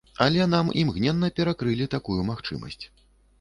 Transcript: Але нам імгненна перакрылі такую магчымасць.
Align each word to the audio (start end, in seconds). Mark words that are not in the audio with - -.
Але 0.25 0.45
нам 0.53 0.71
імгненна 0.83 1.29
перакрылі 1.41 1.89
такую 1.95 2.19
магчымасць. 2.31 2.83